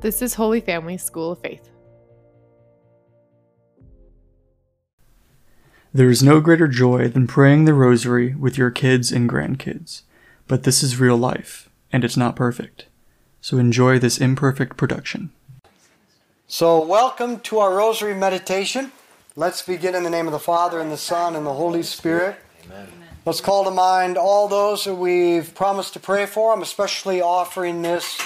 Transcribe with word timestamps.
This 0.00 0.22
is 0.22 0.34
Holy 0.34 0.60
Family 0.60 0.96
School 0.96 1.32
of 1.32 1.40
Faith. 1.40 1.70
There 5.92 6.08
is 6.08 6.22
no 6.22 6.40
greater 6.40 6.68
joy 6.68 7.08
than 7.08 7.26
praying 7.26 7.64
the 7.64 7.74
rosary 7.74 8.32
with 8.36 8.56
your 8.56 8.70
kids 8.70 9.10
and 9.10 9.28
grandkids, 9.28 10.02
but 10.46 10.62
this 10.62 10.84
is 10.84 11.00
real 11.00 11.16
life, 11.16 11.68
and 11.92 12.04
it's 12.04 12.16
not 12.16 12.36
perfect. 12.36 12.86
So 13.40 13.58
enjoy 13.58 13.98
this 13.98 14.18
imperfect 14.18 14.76
production. 14.76 15.32
So, 16.46 16.80
welcome 16.80 17.40
to 17.40 17.58
our 17.58 17.74
rosary 17.74 18.14
meditation. 18.14 18.92
Let's 19.34 19.62
begin 19.62 19.96
in 19.96 20.04
the 20.04 20.10
name 20.10 20.28
of 20.28 20.32
the 20.32 20.38
Father, 20.38 20.78
and 20.78 20.92
the 20.92 20.96
Son, 20.96 21.34
and 21.34 21.44
the 21.44 21.54
Holy 21.54 21.82
Spirit. 21.82 22.36
Amen. 22.66 22.86
Let's 23.26 23.40
call 23.40 23.64
to 23.64 23.72
mind 23.72 24.16
all 24.16 24.46
those 24.46 24.84
that 24.84 24.94
we've 24.94 25.52
promised 25.56 25.94
to 25.94 26.00
pray 26.00 26.24
for. 26.24 26.52
I'm 26.52 26.62
especially 26.62 27.20
offering 27.20 27.82
this 27.82 28.16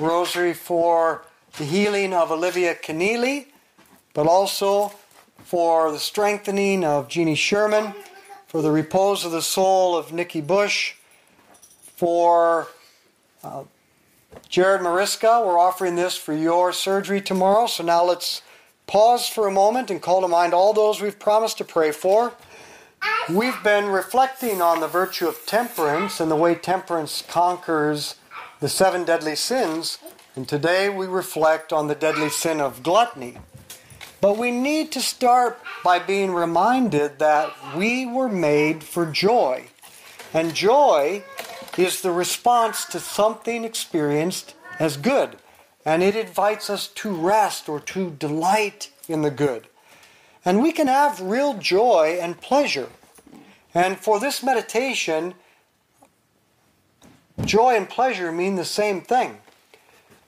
rosary 0.00 0.54
for 0.54 1.24
the 1.58 1.64
healing 1.64 2.12
of 2.14 2.30
Olivia 2.30 2.74
Keneally, 2.74 3.46
but 4.14 4.26
also 4.26 4.92
for 5.44 5.92
the 5.92 5.98
strengthening 5.98 6.84
of 6.84 7.08
Jeannie 7.08 7.34
Sherman, 7.34 7.94
for 8.46 8.62
the 8.62 8.70
repose 8.70 9.24
of 9.24 9.32
the 9.32 9.42
soul 9.42 9.96
of 9.96 10.12
Nikki 10.12 10.40
Bush, 10.40 10.94
for 11.96 12.68
uh, 13.44 13.64
Jared 14.48 14.82
Mariska. 14.82 15.42
We're 15.44 15.58
offering 15.58 15.94
this 15.94 16.16
for 16.16 16.32
your 16.32 16.72
surgery 16.72 17.20
tomorrow. 17.20 17.66
So 17.66 17.82
now 17.82 18.04
let's 18.04 18.42
pause 18.86 19.28
for 19.28 19.46
a 19.46 19.52
moment 19.52 19.90
and 19.90 20.00
call 20.00 20.20
to 20.20 20.28
mind 20.28 20.54
all 20.54 20.72
those 20.72 21.00
we've 21.00 21.18
promised 21.18 21.58
to 21.58 21.64
pray 21.64 21.92
for. 21.92 22.32
We've 23.30 23.62
been 23.62 23.86
reflecting 23.86 24.60
on 24.60 24.80
the 24.80 24.88
virtue 24.88 25.28
of 25.28 25.44
temperance 25.46 26.20
and 26.20 26.30
the 26.30 26.36
way 26.36 26.54
temperance 26.54 27.22
conquers 27.26 28.16
the 28.62 28.68
seven 28.68 29.02
deadly 29.02 29.34
sins, 29.34 29.98
and 30.36 30.48
today 30.48 30.88
we 30.88 31.04
reflect 31.04 31.72
on 31.72 31.88
the 31.88 31.96
deadly 31.96 32.28
sin 32.28 32.60
of 32.60 32.80
gluttony. 32.80 33.36
But 34.20 34.38
we 34.38 34.52
need 34.52 34.92
to 34.92 35.00
start 35.00 35.58
by 35.82 35.98
being 35.98 36.32
reminded 36.32 37.18
that 37.18 37.52
we 37.74 38.06
were 38.06 38.28
made 38.28 38.84
for 38.84 39.04
joy. 39.04 39.66
And 40.32 40.54
joy 40.54 41.24
is 41.76 42.02
the 42.02 42.12
response 42.12 42.84
to 42.84 43.00
something 43.00 43.64
experienced 43.64 44.54
as 44.78 44.96
good. 44.96 45.38
And 45.84 46.00
it 46.00 46.14
invites 46.14 46.70
us 46.70 46.86
to 46.86 47.10
rest 47.12 47.68
or 47.68 47.80
to 47.80 48.10
delight 48.10 48.92
in 49.08 49.22
the 49.22 49.32
good. 49.32 49.66
And 50.44 50.62
we 50.62 50.70
can 50.70 50.86
have 50.86 51.20
real 51.20 51.54
joy 51.54 52.16
and 52.22 52.40
pleasure. 52.40 52.90
And 53.74 53.98
for 53.98 54.20
this 54.20 54.40
meditation, 54.40 55.34
joy 57.44 57.76
and 57.76 57.88
pleasure 57.88 58.30
mean 58.32 58.56
the 58.56 58.64
same 58.64 59.00
thing. 59.00 59.38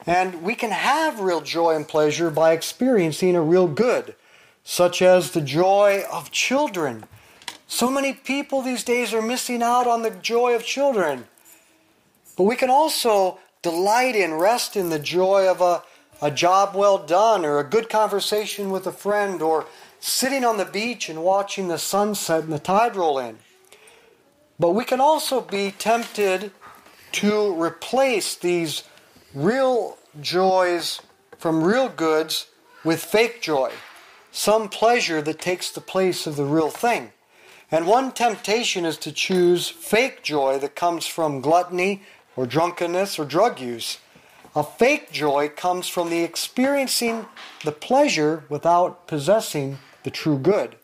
And 0.07 0.43
we 0.43 0.55
can 0.55 0.71
have 0.71 1.21
real 1.21 1.41
joy 1.41 1.75
and 1.75 1.89
pleasure 1.89 2.31
by 2.31 2.53
experiencing 2.53 3.37
a 3.37 3.43
real 3.43 3.67
good, 3.67 4.15
such 4.63 5.01
as 5.01 5.31
the 5.31 5.41
joy 5.41 6.05
of 6.13 6.31
children. 6.31 7.05
So 7.67 7.91
many 7.91 8.13
people 8.13 8.61
these 8.61 8.85
days 8.85 9.15
are 9.15 9.23
missing 9.23 9.63
out 9.63 9.87
on 9.87 10.03
the 10.03 10.11
joy 10.11 10.55
of 10.55 10.65
children. 10.65 11.27
But 12.37 12.45
we 12.45 12.57
can 12.57 12.71
also 12.71 13.39
delight 13.63 14.15
in, 14.15 14.35
rest 14.35 14.77
in 14.77 14.91
the 14.91 14.99
joy 14.99 15.49
of 15.49 15.61
a, 15.61 15.83
a 16.21 16.31
job 16.31 16.75
well 16.75 16.99
done, 16.99 17.45
or 17.45 17.59
a 17.59 17.65
good 17.65 17.89
conversation 17.89 18.71
with 18.71 18.87
a 18.87 18.93
friend, 18.93 19.41
or 19.41 19.67
sitting 20.01 20.45
on 20.45 20.59
the 20.59 20.65
beach 20.67 21.09
and 21.09 21.25
watching 21.25 21.69
the 21.69 21.79
sunset 21.79 22.45
and 22.45 22.53
the 22.53 22.59
tide 22.59 22.95
roll 22.95 23.19
in. 23.19 23.39
But 24.59 24.71
we 24.71 24.85
can 24.85 25.01
also 25.01 25.41
be 25.41 25.71
tempted 25.71 26.53
to 27.15 27.63
replace 27.63 28.35
these 28.35 28.83
real 29.35 29.97
joys 30.21 31.01
from 31.39 31.63
real 31.63 31.89
goods 31.89 32.49
with 32.85 33.03
fake 33.03 33.41
joy, 33.41 33.71
some 34.33 34.69
pleasure 34.69 35.23
that 35.23 35.39
takes 35.39 35.71
the 35.71 35.81
place 35.81 36.27
of 36.27 36.35
the 36.35 36.45
real 36.45 36.71
thing. 36.71 37.13
And 37.71 37.87
one 37.87 38.13
temptation 38.13 38.85
is 38.85 38.99
to 38.99 39.13
choose 39.13 39.69
fake 39.69 40.23
joy 40.25 40.59
that 40.59 40.75
comes 40.75 41.07
from 41.07 41.41
gluttony 41.41 42.03
or 42.35 42.47
drunkenness 42.47 43.19
or 43.19 43.25
drug 43.25 43.61
use. 43.61 43.99
A 44.57 44.65
fake 44.65 45.13
joy 45.13 45.49
comes 45.49 45.87
from 45.89 46.11
the 46.11 46.23
experiencing 46.25 47.27
the 47.65 47.73
pleasure 47.73 48.45
without 48.49 49.07
possessing 49.07 49.79
the 50.03 50.11
true 50.11 50.39
good. 50.39 50.77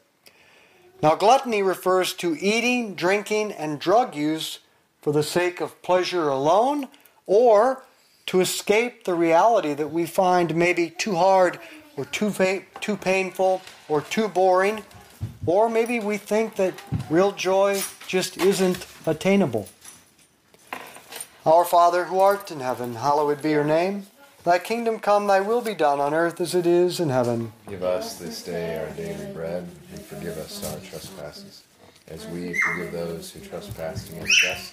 Now, 1.03 1.17
gluttony 1.17 1.63
refers 1.63 2.13
to 2.15 2.37
eating, 2.39 2.95
drinking, 2.95 3.53
and 3.53 3.81
drug 3.81 4.15
use 4.15 4.61
for 5.01 5.13
the 5.13 5.23
sake 5.23 5.61
of 5.61 5.81
pleasure 5.83 6.29
alone 6.29 6.89
or 7.27 7.83
to 8.27 8.41
escape 8.41 9.05
the 9.05 9.15
reality 9.15 9.75
that 9.75 9.91
we 9.91 10.07
find 10.07 10.55
maybe 10.55 10.91
too 10.91 11.17
hard 11.17 11.59
or 11.97 12.05
too, 12.05 12.33
too 12.81 12.97
painful 12.97 13.63
or 13.89 14.03
too 14.03 14.29
boring, 14.29 14.85
or 15.47 15.69
maybe 15.69 15.99
we 15.99 16.17
think 16.17 16.57
that 16.57 16.75
real 17.09 17.33
joy 17.33 17.83
just 18.07 18.37
isn't 18.37 18.87
attainable. 19.07 19.69
Our 21.45 21.65
Father 21.65 22.05
who 22.05 22.21
art 22.21 22.51
in 22.51 22.61
heaven, 22.61 22.95
hallowed 22.95 23.43
be 23.43 23.51
your 23.51 23.65
name. 23.65 24.07
Thy 24.45 24.59
kingdom 24.59 25.01
come, 25.01 25.27
thy 25.27 25.41
will 25.41 25.61
be 25.61 25.75
done 25.75 26.01
on 26.01 26.15
earth 26.15 26.41
as 26.41 26.55
it 26.55 26.67
is 26.67 27.01
in 27.01 27.11
heaven. 27.11 27.53
Give 27.69 27.83
us 27.83 28.19
this 28.19 28.43
day 28.43 28.79
our 28.79 28.91
daily 28.95 29.33
bread, 29.33 29.67
and 29.93 30.01
forgive 30.03 30.39
us 30.39 30.65
our 30.73 30.79
trespasses, 30.81 31.65
as 32.09 32.27
we 32.29 32.55
forgive 32.61 32.93
those 32.93 33.31
who 33.33 33.41
trespass 33.41 34.09
against 34.09 34.45
us 34.45 34.73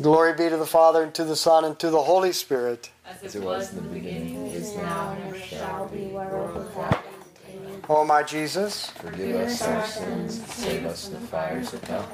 Glory 0.00 0.34
be 0.34 0.48
to 0.48 0.56
the 0.56 0.66
Father, 0.66 1.02
and 1.02 1.14
to 1.14 1.24
the 1.24 1.36
Son, 1.36 1.64
and 1.64 1.78
to 1.78 1.90
the 1.90 2.02
Holy 2.02 2.32
Spirit. 2.32 2.90
As 3.22 3.34
it 3.34 3.42
was 3.42 3.70
in 3.70 3.76
the 3.76 3.82
beginning, 3.82 4.46
is 4.46 4.74
now, 4.76 5.10
and 5.12 5.24
ever 5.24 5.38
shall 5.38 5.88
be, 5.88 6.06
world 6.06 6.54
without 6.54 6.94
end. 6.94 7.64
Amen. 7.66 7.82
O 7.88 8.04
my 8.04 8.22
Jesus, 8.22 8.90
Forgive 8.90 9.36
us 9.36 9.62
our 9.62 9.84
sins, 9.86 10.44
save 10.46 10.86
us 10.86 11.08
from 11.08 11.20
the 11.20 11.26
fires 11.26 11.74
of 11.74 11.82
hell. 11.84 12.08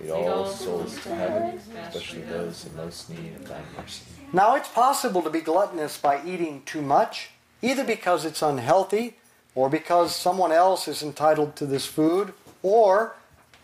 Lead 0.00 0.10
all 0.10 0.46
souls 0.46 1.00
to 1.02 1.14
heaven, 1.14 1.60
especially 1.82 2.22
those 2.22 2.66
in 2.66 2.76
most 2.76 3.10
need 3.10 3.34
of 3.36 3.48
thy 3.48 3.60
mercy. 3.78 4.04
Now 4.32 4.56
it's 4.56 4.68
possible 4.68 5.22
to 5.22 5.30
be 5.30 5.40
gluttonous 5.40 5.96
by 5.96 6.20
eating 6.24 6.62
too 6.66 6.82
much, 6.82 7.30
either 7.62 7.84
because 7.84 8.24
it's 8.24 8.42
unhealthy, 8.42 9.16
or 9.54 9.70
because 9.70 10.14
someone 10.14 10.52
else 10.52 10.88
is 10.88 11.02
entitled 11.02 11.56
to 11.56 11.66
this 11.66 11.86
food, 11.86 12.34
or 12.62 13.14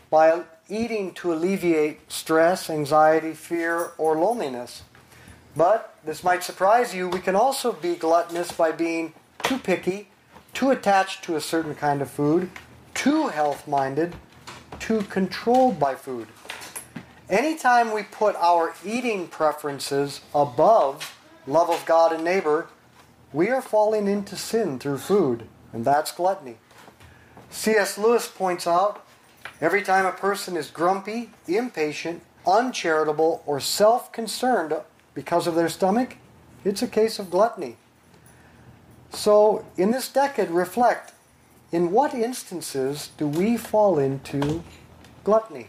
by 0.08 0.42
eating 0.70 1.12
to 1.14 1.32
alleviate 1.32 2.10
stress, 2.10 2.70
anxiety, 2.70 3.32
fear, 3.32 3.90
or 3.98 4.16
loneliness. 4.16 4.82
But 5.56 5.96
this 6.04 6.22
might 6.22 6.44
surprise 6.44 6.94
you, 6.94 7.08
we 7.08 7.20
can 7.20 7.34
also 7.34 7.72
be 7.72 7.96
gluttonous 7.96 8.52
by 8.52 8.72
being 8.72 9.14
too 9.42 9.58
picky, 9.58 10.08
too 10.54 10.70
attached 10.70 11.24
to 11.24 11.36
a 11.36 11.40
certain 11.40 11.74
kind 11.74 12.00
of 12.00 12.10
food, 12.10 12.50
too 12.94 13.28
health 13.28 13.66
minded, 13.66 14.14
too 14.78 15.02
controlled 15.02 15.78
by 15.78 15.94
food. 15.94 16.28
Anytime 17.28 17.92
we 17.92 18.02
put 18.02 18.36
our 18.36 18.74
eating 18.84 19.28
preferences 19.28 20.20
above 20.34 21.16
love 21.46 21.70
of 21.70 21.84
God 21.86 22.12
and 22.12 22.24
neighbor, 22.24 22.68
we 23.32 23.48
are 23.48 23.62
falling 23.62 24.08
into 24.08 24.36
sin 24.36 24.78
through 24.78 24.98
food, 24.98 25.46
and 25.72 25.84
that's 25.84 26.12
gluttony. 26.12 26.56
C.S. 27.50 27.98
Lewis 27.98 28.28
points 28.28 28.66
out 28.66 29.04
every 29.60 29.82
time 29.82 30.06
a 30.06 30.12
person 30.12 30.56
is 30.56 30.70
grumpy, 30.70 31.30
impatient, 31.46 32.22
uncharitable, 32.46 33.42
or 33.46 33.60
self 33.60 34.12
concerned 34.12 34.74
because 35.14 35.46
of 35.46 35.54
their 35.54 35.68
stomach, 35.68 36.16
it's 36.64 36.82
a 36.82 36.88
case 36.88 37.18
of 37.18 37.30
gluttony. 37.30 37.76
So, 39.12 39.64
in 39.76 39.90
this 39.90 40.08
decade, 40.08 40.50
reflect 40.50 41.12
in 41.72 41.90
what 41.90 42.14
instances 42.14 43.10
do 43.16 43.26
we 43.26 43.56
fall 43.56 43.98
into 43.98 44.62
gluttony? 45.24 45.68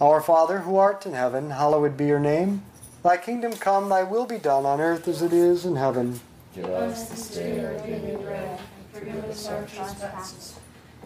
Our 0.00 0.20
Father 0.20 0.60
who 0.60 0.76
art 0.76 1.06
in 1.06 1.12
heaven, 1.12 1.50
hallowed 1.50 1.96
be 1.96 2.06
your 2.06 2.20
name. 2.20 2.62
Thy 3.02 3.16
kingdom 3.16 3.52
come, 3.52 3.88
thy 3.88 4.02
will 4.02 4.26
be 4.26 4.38
done 4.38 4.64
on 4.64 4.80
earth 4.80 5.08
as 5.08 5.22
it 5.22 5.32
is 5.32 5.64
in 5.64 5.76
heaven. 5.76 6.20
Give 6.54 6.66
us 6.66 7.08
this 7.08 7.34
day 7.34 7.64
our 7.64 7.74
daily 7.78 8.16
bread, 8.16 8.58
and 8.58 8.90
forgive 8.92 9.24
us 9.24 9.46
our 9.48 9.64
trespasses, 9.66 10.58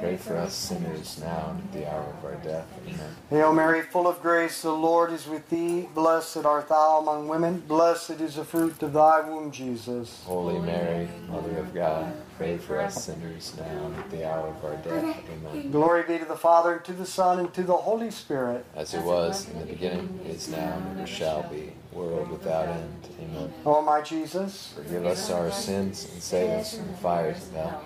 pray 0.00 0.16
for 0.16 0.36
us 0.36 0.54
sinners 0.54 1.20
now 1.20 1.50
and 1.50 1.60
at 1.60 1.72
the 1.72 1.90
hour 1.92 2.02
of 2.02 2.24
our 2.24 2.36
death. 2.42 2.66
Amen. 2.86 3.16
Hail 3.30 3.52
Mary, 3.52 3.82
full 3.82 4.06
of 4.06 4.20
grace, 4.20 4.62
the 4.62 4.72
Lord 4.72 5.12
is 5.12 5.26
with 5.26 5.48
thee. 5.48 5.88
Blessed 5.94 6.44
art 6.44 6.68
thou 6.68 6.98
among 6.98 7.28
women. 7.28 7.60
Blessed 7.66 8.20
is 8.20 8.36
the 8.36 8.44
fruit 8.44 8.82
of 8.82 8.92
thy 8.92 9.20
womb, 9.20 9.50
Jesus. 9.50 10.22
Holy 10.24 10.58
Mary, 10.58 11.08
Mother 11.28 11.58
of 11.58 11.74
God, 11.74 12.12
pray 12.36 12.58
for 12.58 12.80
us 12.80 13.04
sinners 13.04 13.54
now 13.58 13.86
and 13.86 13.96
at 13.96 14.10
the 14.10 14.30
hour 14.30 14.48
of 14.48 14.64
our 14.64 14.76
death. 14.76 15.16
Amen. 15.30 15.70
Glory 15.70 16.02
be 16.02 16.18
to 16.18 16.24
the 16.24 16.36
Father, 16.36 16.74
and 16.74 16.84
to 16.84 16.92
the 16.92 17.06
Son, 17.06 17.38
and 17.38 17.52
to 17.54 17.62
the 17.62 17.76
Holy 17.76 18.10
Spirit. 18.10 18.64
As 18.74 18.94
it 18.94 19.02
was 19.02 19.48
in 19.48 19.60
the 19.60 19.66
beginning, 19.66 20.20
is 20.26 20.48
now, 20.48 20.74
and 20.76 20.98
ever 20.98 21.06
shall 21.06 21.42
be, 21.44 21.72
world 21.92 22.30
without 22.30 22.68
end. 22.68 23.08
Amen. 23.20 23.52
O 23.64 23.80
my 23.82 24.00
Jesus, 24.00 24.74
Forgive 24.76 25.06
us 25.06 25.30
our 25.30 25.50
sins 25.50 26.08
and 26.12 26.22
save 26.22 26.50
us 26.50 26.76
from 26.76 26.88
the 26.88 26.94
fires 26.94 27.42
of 27.48 27.52
hell. 27.52 27.84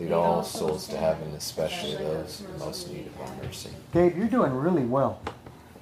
Lead 0.00 0.12
all 0.12 0.42
souls 0.42 0.88
to 0.88 0.96
heaven, 0.96 1.32
especially 1.36 1.94
those 1.96 2.40
in 2.40 2.58
most 2.58 2.90
need 2.90 3.06
of 3.06 3.20
our 3.20 3.44
mercy. 3.44 3.68
Gabe, 3.92 4.16
you're 4.16 4.28
doing 4.28 4.52
really 4.54 4.84
well. 4.84 5.20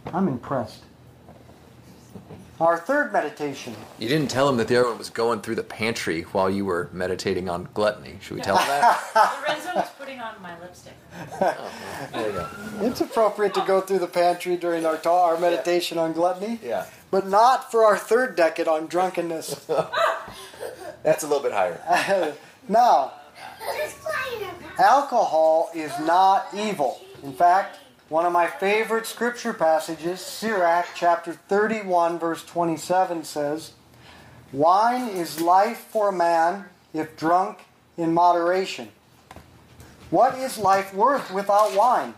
I'm 0.07 0.27
impressed. 0.27 0.83
Our 2.61 2.77
third 2.79 3.13
meditation. 3.13 3.77
You 4.01 4.09
didn't 4.09 4.29
tell 4.33 4.49
him 4.49 4.57
that 4.57 4.67
the 4.67 4.77
other 4.77 4.89
one 4.89 4.99
was 4.99 5.11
going 5.11 5.43
through 5.43 5.55
the 5.55 5.63
pantry 5.63 6.23
while 6.23 6.51
you 6.51 6.65
were 6.65 6.89
meditating 6.93 7.49
on 7.49 7.69
gluttony. 7.73 8.19
Should 8.21 8.35
we 8.35 8.41
tell 8.41 8.57
him 8.57 8.67
that? 8.67 9.01
Lorenzo 9.47 9.75
was 9.77 9.89
putting 9.97 10.19
on 10.19 10.43
my 10.43 10.59
lipstick. 10.59 10.95
Oh, 11.41 11.71
there 12.13 12.27
you 12.27 12.33
go. 12.33 12.49
It's 12.81 13.01
appropriate 13.01 13.55
to 13.55 13.65
go 13.65 13.81
through 13.81 14.01
the 14.01 14.09
pantry 14.09 14.57
during 14.57 14.85
our, 14.85 14.97
ta- 14.97 15.27
our 15.27 15.39
meditation 15.39 15.99
on 15.99 16.13
gluttony, 16.13 16.59
Yeah, 16.61 16.87
but 17.13 17.29
not 17.29 17.71
for 17.71 17.85
our 17.85 17.97
third 17.97 18.35
decade 18.35 18.67
on 18.67 18.89
drunkenness. 18.89 19.65
that's 21.05 21.23
a 21.23 21.29
little 21.29 21.43
bit 21.45 21.53
higher. 21.53 22.35
now, 22.69 23.13
alcohol 24.79 25.71
is 25.75 25.93
not 26.01 26.49
evil. 26.55 27.01
In 27.23 27.33
fact, 27.33 27.79
one 28.09 28.25
of 28.25 28.33
my 28.33 28.47
favorite 28.47 29.07
scripture 29.07 29.53
passages, 29.53 30.21
Sirach 30.21 30.87
chapter 30.95 31.33
31, 31.33 32.19
verse 32.19 32.45
27, 32.45 33.25
says, 33.25 33.73
Wine 34.53 35.09
is 35.09 35.41
life 35.41 35.79
for 35.91 36.09
a 36.09 36.13
man, 36.13 36.67
if 36.95 37.17
drunk 37.17 37.59
in 37.99 38.15
moderation. 38.15 38.89
What 40.11 40.39
is 40.39 40.57
life 40.57 40.95
worth 40.95 41.31
without 41.31 41.77
wine? 41.77 42.15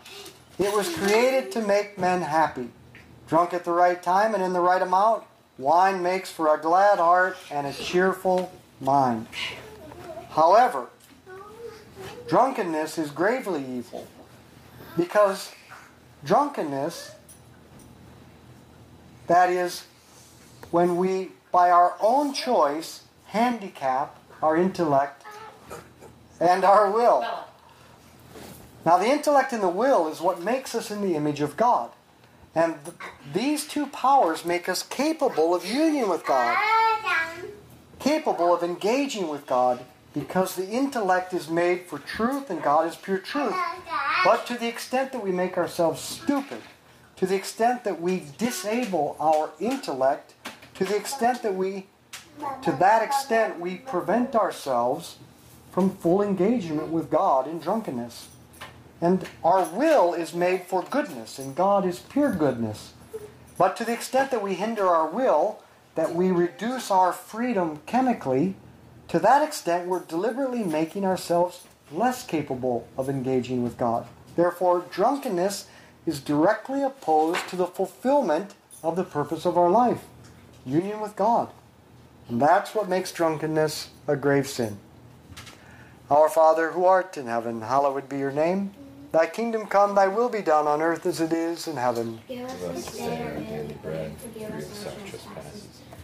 It 0.58 0.72
was 0.72 0.94
created 0.94 1.50
to 1.52 1.60
make 1.62 1.98
men 1.98 2.22
happy. 2.22 2.68
Drunk 3.26 3.52
at 3.52 3.64
the 3.64 3.72
right 3.72 4.00
time 4.00 4.34
and 4.34 4.42
in 4.42 4.52
the 4.52 4.60
right 4.60 4.82
amount, 4.82 5.24
wine 5.58 6.02
makes 6.02 6.30
for 6.30 6.54
a 6.54 6.60
glad 6.60 6.98
heart 6.98 7.36
and 7.50 7.66
a 7.66 7.72
cheerful 7.72 8.52
mind. 8.80 9.26
However, 10.30 10.86
drunkenness 12.30 12.96
is 12.96 13.10
gravely 13.10 13.62
evil 13.62 14.06
because 14.96 15.50
drunkenness, 16.24 17.10
that 19.26 19.50
is, 19.50 19.84
when 20.70 20.96
we, 20.96 21.32
by 21.50 21.70
our 21.70 21.96
own 22.00 22.32
choice, 22.32 23.02
handicap 23.26 24.16
our 24.42 24.56
intellect 24.56 25.24
and 26.40 26.64
our 26.64 26.90
will. 26.90 27.26
Now, 28.86 28.96
the 28.96 29.06
intellect 29.06 29.52
and 29.52 29.62
the 29.62 29.68
will 29.68 30.08
is 30.08 30.20
what 30.20 30.40
makes 30.40 30.74
us 30.74 30.90
in 30.90 31.02
the 31.02 31.16
image 31.16 31.40
of 31.40 31.56
God. 31.56 31.90
And 32.54 32.76
th- 32.84 32.96
these 33.32 33.66
two 33.66 33.86
powers 33.86 34.44
make 34.44 34.68
us 34.68 34.82
capable 34.82 35.54
of 35.54 35.66
union 35.66 36.08
with 36.08 36.24
God, 36.24 36.56
capable 37.98 38.54
of 38.54 38.62
engaging 38.62 39.28
with 39.28 39.46
God, 39.46 39.84
because 40.12 40.56
the 40.56 40.68
intellect 40.68 41.32
is 41.32 41.48
made 41.48 41.82
for 41.82 41.98
truth 41.98 42.50
and 42.50 42.62
God 42.62 42.86
is 42.88 42.96
pure 42.96 43.18
truth. 43.18 43.54
But 44.24 44.46
to 44.46 44.58
the 44.58 44.68
extent 44.68 45.12
that 45.12 45.22
we 45.22 45.30
make 45.30 45.56
ourselves 45.56 46.00
stupid, 46.00 46.62
to 47.16 47.26
the 47.26 47.36
extent 47.36 47.84
that 47.84 48.00
we 48.00 48.24
disable 48.38 49.16
our 49.20 49.50
intellect, 49.60 50.34
to 50.74 50.84
the 50.84 50.96
extent 50.96 51.42
that 51.42 51.54
we, 51.54 51.86
to 52.62 52.72
that 52.72 53.02
extent, 53.02 53.60
we 53.60 53.76
prevent 53.76 54.34
ourselves 54.34 55.18
from 55.70 55.90
full 55.90 56.22
engagement 56.22 56.88
with 56.88 57.10
God 57.10 57.46
in 57.46 57.60
drunkenness. 57.60 58.28
And 59.00 59.26
our 59.44 59.64
will 59.64 60.12
is 60.12 60.34
made 60.34 60.62
for 60.62 60.82
goodness, 60.82 61.38
and 61.38 61.54
God 61.54 61.86
is 61.86 62.00
pure 62.00 62.32
goodness. 62.32 62.92
But 63.56 63.76
to 63.76 63.84
the 63.84 63.92
extent 63.92 64.30
that 64.30 64.42
we 64.42 64.54
hinder 64.54 64.86
our 64.86 65.08
will, 65.08 65.62
that 65.94 66.14
we 66.14 66.30
reduce 66.30 66.90
our 66.90 67.12
freedom 67.12 67.80
chemically, 67.86 68.56
to 69.10 69.18
that 69.18 69.46
extent 69.46 69.88
we're 69.88 70.04
deliberately 70.04 70.64
making 70.64 71.04
ourselves 71.04 71.64
less 71.92 72.24
capable 72.24 72.86
of 72.96 73.08
engaging 73.08 73.62
with 73.62 73.76
God. 73.76 74.06
Therefore, 74.36 74.84
drunkenness 74.90 75.66
is 76.06 76.20
directly 76.20 76.82
opposed 76.82 77.48
to 77.48 77.56
the 77.56 77.66
fulfillment 77.66 78.54
of 78.82 78.96
the 78.96 79.04
purpose 79.04 79.44
of 79.44 79.58
our 79.58 79.70
life 79.70 80.04
union 80.64 81.00
with 81.00 81.16
God. 81.16 81.48
And 82.28 82.40
that's 82.40 82.74
what 82.74 82.88
makes 82.88 83.12
drunkenness 83.12 83.90
a 84.06 84.14
grave 84.14 84.46
sin. 84.46 84.78
Our 86.10 86.28
Father 86.28 86.72
who 86.72 86.84
art 86.84 87.16
in 87.16 87.26
heaven, 87.26 87.62
hallowed 87.62 88.08
be 88.08 88.18
your 88.18 88.30
name. 88.32 88.72
Thy 89.12 89.26
kingdom 89.26 89.66
come, 89.66 89.96
thy 89.96 90.06
will 90.06 90.28
be 90.28 90.42
done 90.42 90.68
on 90.68 90.80
earth 90.80 91.04
as 91.06 91.20
it 91.20 91.32
is 91.32 91.66
in 91.66 91.76
heaven. 91.76 92.20
Give 92.28 92.44
us 92.44 92.60
this 92.60 92.96
day 92.96 93.22
our 93.22 93.40
daily 93.40 93.76
bread, 93.82 94.16
forgive 94.18 94.54
us 94.54 94.86
our 94.86 94.92
trespasses, 95.08 95.79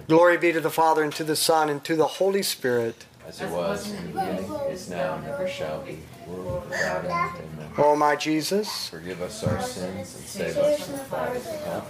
Amen. 0.00 0.06
Glory 0.08 0.36
be 0.38 0.52
to 0.52 0.60
the 0.60 0.70
Father, 0.70 1.02
and 1.02 1.12
to 1.14 1.24
the 1.24 1.36
Son, 1.36 1.68
and 1.68 1.82
to 1.84 1.96
the 1.96 2.06
Holy 2.06 2.42
Spirit. 2.42 3.04
As 3.26 3.40
it 3.40 3.50
was 3.50 3.90
in 3.90 3.96
the 3.96 4.02
beginning, 4.08 4.52
is 4.70 4.88
now, 4.90 5.14
and 5.16 5.26
ever 5.26 5.46
shall 5.48 5.82
be, 5.82 5.98
world 6.26 6.64
without 6.68 7.04
end. 7.04 7.10
Amen. 7.12 7.70
O 7.78 7.94
my 7.94 8.16
Jesus, 8.16 8.88
Forgive 8.88 9.22
us 9.22 9.44
our 9.44 9.60
sins 9.62 10.14
and 10.16 10.24
save 10.26 10.56
us 10.56 10.84
from 10.84 10.92
the 10.96 11.04
fires 11.04 11.46
of 11.46 11.60
hell. 11.64 11.86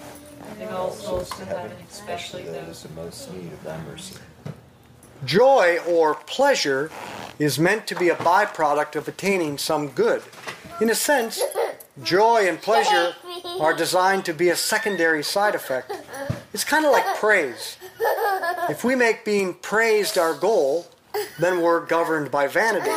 and 0.60 0.70
all 0.70 0.90
souls 0.90 1.30
to 1.30 1.44
heaven, 1.46 1.72
especially 1.90 2.42
Especially 2.42 2.42
those 2.44 2.82
those 2.82 2.84
in 2.84 2.94
most 2.94 3.32
need 3.32 3.52
of 3.52 3.62
thy 3.64 3.80
mercy. 3.84 4.16
joy 5.24 5.78
or 5.88 6.14
pleasure 6.14 6.90
is 7.38 7.58
meant 7.58 7.86
to 7.86 7.94
be 7.94 8.08
a 8.10 8.14
byproduct 8.16 8.96
of 8.96 9.08
attaining 9.08 9.56
some 9.56 9.88
good. 9.88 10.22
In 10.80 10.90
a 10.90 10.94
sense, 10.94 11.40
joy 12.02 12.46
and 12.48 12.60
pleasure 12.60 13.14
are 13.60 13.72
designed 13.74 14.24
to 14.26 14.34
be 14.34 14.48
a 14.50 14.56
secondary 14.56 15.22
side 15.22 15.54
effect. 15.54 15.92
It's 16.52 16.64
kind 16.64 16.84
of 16.84 16.92
like 16.92 17.16
praise. 17.16 17.76
If 18.68 18.84
we 18.84 18.94
make 18.94 19.24
being 19.24 19.54
praised 19.54 20.16
our 20.18 20.34
goal, 20.34 20.86
then 21.38 21.60
we're 21.60 21.84
governed 21.84 22.30
by 22.30 22.46
vanity. 22.46 22.90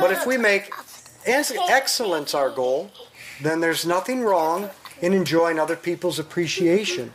But 0.00 0.12
if 0.12 0.26
we 0.26 0.36
make 0.36 0.72
excellence 1.26 2.34
our 2.34 2.50
goal, 2.50 2.90
then 3.42 3.60
there's 3.60 3.86
nothing 3.86 4.22
wrong 4.22 4.70
in 5.00 5.12
enjoying 5.12 5.58
other 5.58 5.76
people's 5.76 6.18
appreciation 6.18 7.12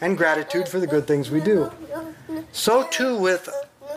and 0.00 0.16
gratitude 0.16 0.68
for 0.68 0.80
the 0.80 0.86
good 0.86 1.06
things 1.06 1.30
we 1.30 1.40
do. 1.40 1.70
So 2.50 2.86
too 2.88 3.16
with 3.16 3.48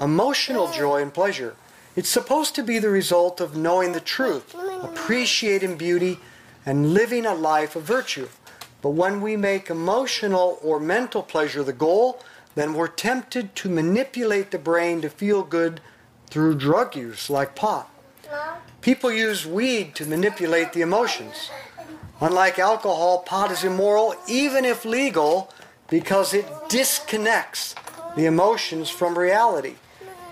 emotional 0.01 0.71
joy 0.71 1.01
and 1.01 1.13
pleasure. 1.13 1.55
It's 1.95 2.09
supposed 2.09 2.55
to 2.55 2.63
be 2.63 2.79
the 2.79 2.89
result 2.89 3.39
of 3.39 3.55
knowing 3.55 3.93
the 3.93 4.01
truth, 4.01 4.53
appreciating 4.81 5.77
beauty, 5.77 6.19
and 6.65 6.93
living 6.93 7.25
a 7.25 7.33
life 7.33 7.75
of 7.75 7.83
virtue. 7.83 8.27
But 8.81 8.89
when 8.89 9.21
we 9.21 9.37
make 9.37 9.69
emotional 9.69 10.59
or 10.61 10.79
mental 10.79 11.23
pleasure 11.23 11.63
the 11.63 11.73
goal, 11.73 12.21
then 12.55 12.73
we're 12.73 12.87
tempted 12.87 13.55
to 13.57 13.69
manipulate 13.69 14.51
the 14.51 14.57
brain 14.57 15.01
to 15.01 15.09
feel 15.09 15.43
good 15.43 15.81
through 16.27 16.57
drug 16.57 16.95
use 16.95 17.29
like 17.29 17.55
pot. 17.55 17.89
People 18.81 19.11
use 19.11 19.45
weed 19.45 19.95
to 19.95 20.05
manipulate 20.05 20.73
the 20.73 20.81
emotions. 20.81 21.51
Unlike 22.21 22.59
alcohol, 22.59 23.19
pot 23.19 23.51
is 23.51 23.63
immoral 23.63 24.15
even 24.27 24.63
if 24.63 24.85
legal 24.85 25.51
because 25.89 26.33
it 26.33 26.47
disconnects 26.69 27.75
the 28.15 28.25
emotions 28.25 28.89
from 28.89 29.17
reality. 29.17 29.75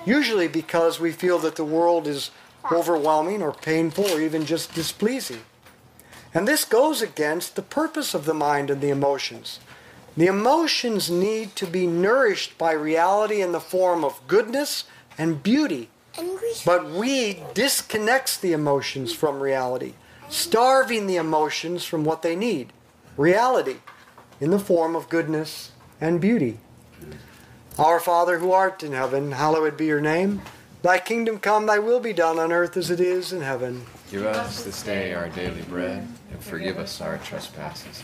Usually 0.05 0.47
because 0.47 0.99
we 0.99 1.11
feel 1.11 1.39
that 1.39 1.55
the 1.55 1.65
world 1.65 2.07
is 2.07 2.31
overwhelming 2.71 3.41
or 3.41 3.51
painful 3.51 4.05
or 4.05 4.21
even 4.21 4.45
just 4.45 4.73
displeasing. 4.73 5.41
And 6.33 6.47
this 6.47 6.65
goes 6.65 7.01
against 7.01 7.55
the 7.55 7.61
purpose 7.61 8.13
of 8.13 8.25
the 8.25 8.33
mind 8.33 8.69
and 8.69 8.81
the 8.81 8.89
emotions. 8.89 9.59
The 10.15 10.27
emotions 10.27 11.09
need 11.09 11.55
to 11.55 11.65
be 11.65 11.87
nourished 11.87 12.57
by 12.57 12.73
reality 12.73 13.41
in 13.41 13.51
the 13.51 13.59
form 13.59 14.03
of 14.03 14.21
goodness 14.27 14.83
and 15.17 15.41
beauty. 15.41 15.89
But 16.65 16.91
we 16.91 17.41
disconnects 17.55 18.37
the 18.37 18.53
emotions 18.53 19.13
from 19.13 19.39
reality, 19.39 19.93
starving 20.29 21.07
the 21.07 21.15
emotions 21.15 21.83
from 21.83 22.03
what 22.03 22.21
they 22.21 22.35
need 22.35 22.71
reality 23.17 23.77
in 24.39 24.51
the 24.51 24.59
form 24.59 24.95
of 24.95 25.09
goodness 25.09 25.71
and 25.99 26.21
beauty. 26.21 26.59
Our 27.79 27.99
Father 27.99 28.37
who 28.37 28.51
art 28.51 28.83
in 28.83 28.91
heaven, 28.91 29.31
hallowed 29.31 29.77
be 29.77 29.85
your 29.85 30.01
name. 30.01 30.41
Thy 30.83 30.99
kingdom 30.99 31.39
come, 31.39 31.65
thy 31.65 31.79
will 31.79 31.99
be 31.99 32.13
done 32.13 32.37
on 32.37 32.51
earth 32.51 32.77
as 32.77 32.91
it 32.91 32.99
is 32.99 33.33
in 33.33 33.41
heaven. 33.41 33.85
Give 34.11 34.25
us 34.25 34.63
this 34.63 34.83
day 34.83 35.13
our 35.13 35.29
daily 35.29 35.61
bread, 35.63 36.07
and 36.31 36.43
forgive 36.43 36.77
us 36.77 37.01
our 37.01 37.17
trespasses, 37.19 38.03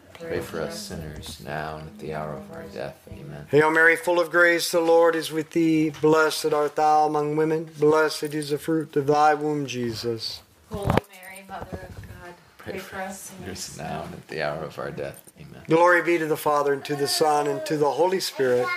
pray 0.21 0.39
for 0.39 0.61
us 0.61 0.87
sinners 0.87 1.41
now 1.45 1.77
and 1.77 1.87
at 1.87 1.99
the 1.99 2.13
hour 2.13 2.33
of 2.33 2.51
our 2.51 2.63
death. 2.73 3.07
Amen. 3.11 3.45
Hail 3.49 3.71
Mary, 3.71 3.95
full 3.95 4.19
of 4.19 4.31
grace, 4.31 4.71
the 4.71 4.79
Lord 4.79 5.15
is 5.15 5.31
with 5.31 5.51
thee. 5.51 5.89
Blessed 5.89 6.53
art 6.53 6.75
thou 6.75 7.05
among 7.05 7.35
women. 7.35 7.69
Blessed 7.79 8.33
is 8.33 8.49
the 8.49 8.57
fruit 8.57 8.95
of 8.95 9.07
thy 9.07 9.33
womb, 9.33 9.65
Jesus. 9.65 10.41
Holy 10.69 10.85
Mary, 10.87 11.43
Mother 11.47 11.79
of 11.89 11.95
God, 11.95 12.33
Pray 12.57 12.77
for 12.77 12.97
us 12.97 13.31
sinners 13.37 13.77
now 13.77 14.03
and 14.03 14.13
at 14.13 14.27
the 14.27 14.41
hour 14.41 14.63
of 14.63 14.77
our 14.79 14.91
death. 14.91 15.21
Amen. 15.39 15.61
Glory 15.67 16.01
be 16.01 16.17
to 16.17 16.27
the 16.27 16.37
Father, 16.37 16.73
and 16.73 16.85
to 16.85 16.95
the 16.95 17.07
Son, 17.07 17.47
and 17.47 17.65
to 17.65 17.77
the 17.77 17.91
Holy 17.91 18.19
Spirit. 18.19 18.67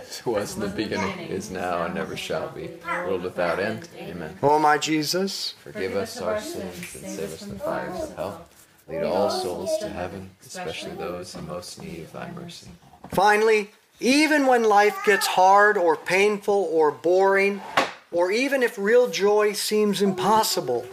As 0.00 0.18
it 0.18 0.26
was 0.26 0.54
in 0.54 0.60
the 0.60 0.68
beginning, 0.68 1.18
is 1.28 1.50
now, 1.50 1.84
and 1.84 1.94
never 1.94 2.16
shall 2.16 2.50
be, 2.50 2.70
world 2.84 3.22
without 3.22 3.58
end. 3.58 3.88
Amen. 3.98 4.36
O 4.42 4.58
my 4.58 4.76
Jesus, 4.78 5.54
Forgive 5.62 5.96
us 5.96 6.20
our 6.20 6.40
sins 6.40 6.94
and 6.96 7.10
save 7.10 7.32
us 7.32 7.40
from 7.40 7.50
the 7.50 7.58
fires 7.58 8.02
of 8.02 8.16
hell. 8.16 8.46
Lead 8.88 9.04
all 9.04 9.30
souls 9.30 9.78
to 9.78 9.88
heaven, 9.88 10.30
especially 10.44 10.94
those 10.96 11.34
in 11.34 11.46
most 11.46 11.80
need 11.80 12.00
of 12.00 12.12
thy 12.12 12.30
mercy. 12.32 12.68
Finally, 13.10 13.70
even 14.00 14.46
when 14.46 14.64
life 14.64 14.98
gets 15.04 15.26
hard 15.26 15.76
or 15.76 15.96
painful 15.96 16.68
or 16.72 16.90
boring, 16.90 17.62
or 18.10 18.32
even 18.32 18.62
if 18.62 18.76
real 18.76 19.08
joy 19.08 19.52
seems 19.52 20.02
impossible, 20.02 20.84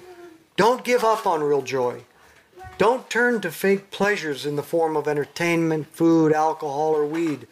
don't 0.55 0.83
give 0.83 1.03
up 1.03 1.25
on 1.25 1.41
real 1.41 1.61
joy. 1.61 2.01
Don't 2.77 3.09
turn 3.09 3.41
to 3.41 3.51
fake 3.51 3.91
pleasures 3.91 4.45
in 4.45 4.55
the 4.55 4.63
form 4.63 4.95
of 4.95 5.07
entertainment, 5.07 5.87
food, 5.87 6.31
alcohol, 6.31 6.95
or 6.95 7.05
weed. 7.05 7.47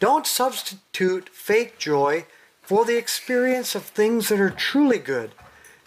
Don't 0.00 0.26
substitute 0.26 1.30
fake 1.30 1.78
joy 1.78 2.26
for 2.60 2.84
the 2.84 2.98
experience 2.98 3.74
of 3.74 3.84
things 3.84 4.28
that 4.28 4.40
are 4.40 4.50
truly 4.50 4.98
good, 4.98 5.30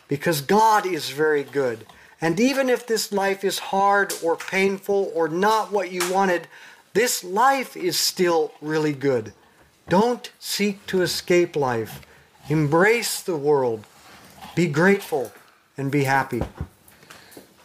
because 0.08 0.42
God 0.42 0.86
is 0.86 1.10
very 1.10 1.44
good. 1.44 1.86
And 2.22 2.40
even 2.40 2.70
if 2.70 2.86
this 2.86 3.12
life 3.12 3.44
is 3.44 3.60
hard 3.60 4.14
or 4.24 4.36
painful 4.36 5.12
or 5.16 5.28
not 5.30 5.72
what 5.72 5.92
you 5.92 6.12
wanted, 6.12 6.48
this 6.94 7.24
life 7.24 7.78
is 7.78 7.98
still 7.98 8.52
really 8.62 8.94
good. 8.94 9.34
Don't 9.88 10.32
seek 10.40 10.86
to 10.88 11.02
escape 11.02 11.56
life. 11.56 12.02
Embrace 12.50 13.22
the 13.22 13.38
world. 13.38 13.86
Be 14.56 14.68
grateful 14.68 15.32
and 15.78 15.92
be 15.92 16.04
happy. 16.04 16.42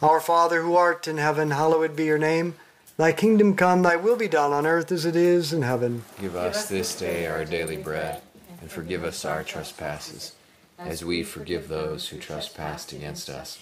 Our 0.01 0.19
Father 0.19 0.61
who 0.61 0.75
art 0.75 1.07
in 1.07 1.17
heaven, 1.17 1.51
hallowed 1.51 1.95
be 1.95 2.05
your 2.05 2.17
name. 2.17 2.55
Thy 2.97 3.11
kingdom 3.11 3.55
come, 3.55 3.81
thy 3.81 3.97
will 3.97 4.15
be 4.15 4.27
done 4.27 4.53
on 4.53 4.65
earth 4.65 4.91
as 4.91 5.05
it 5.05 5.15
is 5.15 5.51
in 5.51 5.63
heaven. 5.63 6.05
Give 6.21 6.35
us 6.35 6.69
this 6.69 6.97
day 6.97 7.27
our 7.27 7.43
daily 7.43 7.75
bread, 7.75 8.21
and 8.61 8.71
forgive 8.71 9.03
us 9.03 9.25
our 9.25 9.43
trespasses, 9.43 10.33
as 10.79 11.03
we 11.03 11.23
forgive 11.23 11.67
those 11.67 12.07
who 12.07 12.17
trespass 12.17 12.93
against 12.93 13.29
us. 13.29 13.59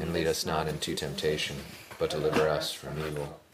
And 0.00 0.12
lead 0.12 0.26
us 0.26 0.44
not 0.44 0.68
into 0.68 0.94
temptation, 0.94 1.56
but 1.98 2.10
deliver 2.10 2.48
us 2.48 2.72
from 2.72 2.98
evil. 3.06 3.40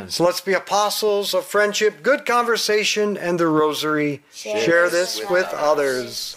Amen. 0.00 0.10
So 0.10 0.24
let's 0.24 0.40
be 0.40 0.54
apostles 0.54 1.34
of 1.34 1.44
friendship, 1.44 2.02
good 2.02 2.24
conversation, 2.24 3.16
and 3.16 3.38
the 3.38 3.46
rosary. 3.46 4.22
Share, 4.32 4.88
this 4.88 5.20
with 5.28 5.48
others. 5.52 6.36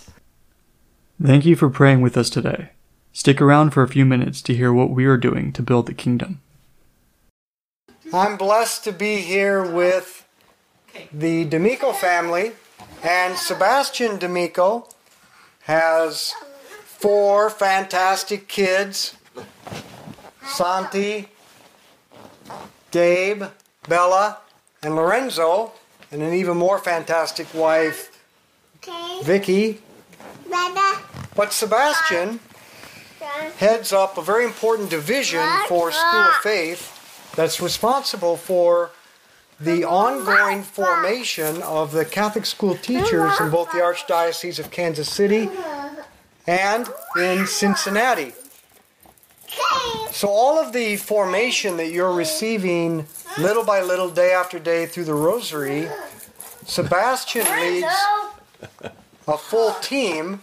Thank 1.22 1.46
you 1.46 1.56
for 1.56 1.70
praying 1.70 2.02
with 2.02 2.18
us 2.18 2.30
today. 2.30 2.72
Stick 3.14 3.42
around 3.42 3.72
for 3.72 3.84
a 3.84 3.88
few 3.88 4.06
minutes 4.06 4.42
to 4.44 4.54
hear 4.54 4.74
what 4.74 4.90
we 4.90 5.06
are 5.06 5.18
doing 5.18 5.54
to 5.54 5.62
build 5.62 5.86
the 5.86 5.94
kingdom. 5.94 6.42
I'm 8.12 8.38
blessed 8.38 8.84
to 8.84 8.92
be 8.92 9.18
here 9.18 9.64
with 9.64 10.28
the 11.12 11.46
D'Amico 11.46 11.94
family, 11.94 12.52
and 13.02 13.38
Sebastian 13.38 14.18
D'Amico 14.18 14.90
has 15.62 16.34
four 16.84 17.50
fantastic 17.50 18.48
kids 18.48 19.16
Santi, 20.46 21.28
Gabe, 22.94 23.44
Bella, 23.90 24.38
and 24.84 24.96
Lorenzo, 24.96 25.72
and 26.12 26.22
an 26.22 26.32
even 26.32 26.56
more 26.56 26.78
fantastic 26.78 27.52
wife, 27.56 28.22
Vicky. 29.24 29.82
But 31.36 31.52
Sebastian 31.52 32.40
heads 33.58 33.92
up 33.92 34.20
a 34.20 34.22
very 34.22 34.46
important 34.46 34.92
division 34.92 35.44
for 35.68 35.92
School 35.92 36.20
of 36.20 36.36
Faith 36.36 37.32
that's 37.36 37.60
responsible 37.60 38.38
for 38.38 38.92
the 39.60 39.84
ongoing 39.84 40.62
formation 40.62 41.64
of 41.64 41.94
the 41.94 42.06
Catholic 42.06 42.46
school 42.46 42.76
teachers 42.76 43.40
in 43.40 43.50
both 43.50 43.72
the 43.72 43.80
Archdiocese 43.80 44.60
of 44.60 44.70
Kansas 44.70 45.12
City 45.12 45.50
and 46.46 46.88
in 47.18 47.48
Cincinnati. 47.48 48.34
So, 50.14 50.28
all 50.28 50.60
of 50.60 50.74
the 50.74 50.98
formation 50.98 51.78
that 51.78 51.90
you're 51.90 52.14
receiving 52.14 53.08
little 53.40 53.66
by 53.66 53.82
little, 53.82 54.12
day 54.12 54.32
after 54.32 54.60
day 54.60 54.86
through 54.86 55.06
the 55.06 55.14
Rosary, 55.16 55.88
Sebastian 56.68 57.48
leads 57.60 57.88
a 59.28 59.36
full 59.36 59.74
team 59.82 60.40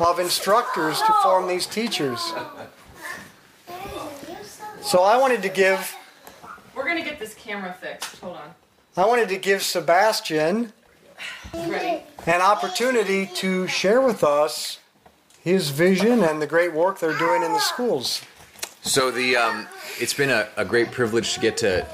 of 0.00 0.18
instructors 0.18 1.02
to 1.02 1.12
form 1.22 1.48
these 1.48 1.66
teachers. 1.66 2.32
So, 4.80 5.02
I 5.02 5.18
wanted 5.18 5.42
to 5.42 5.50
give 5.50 5.94
We're 6.74 6.88
gonna 6.88 7.04
get 7.04 7.18
this 7.18 7.34
camera 7.34 7.76
fixed. 7.78 8.20
Hold 8.20 8.38
on. 8.38 8.54
I 8.96 9.04
wanted 9.04 9.28
to 9.28 9.36
give 9.36 9.62
Sebastian 9.62 10.72
an 11.52 12.40
opportunity 12.40 13.26
to 13.34 13.66
share 13.66 14.00
with 14.00 14.24
us 14.24 14.78
his 15.46 15.70
vision 15.70 16.24
and 16.24 16.42
the 16.42 16.46
great 16.46 16.74
work 16.74 16.98
they're 16.98 17.16
doing 17.16 17.40
in 17.44 17.52
the 17.52 17.60
schools. 17.60 18.20
So 18.82 19.12
the 19.12 19.36
um, 19.36 19.68
it's 20.00 20.12
been 20.12 20.30
a, 20.30 20.48
a 20.56 20.64
great 20.64 20.90
privilege 20.90 21.34
to 21.34 21.40
get 21.40 21.56
to 21.58 21.86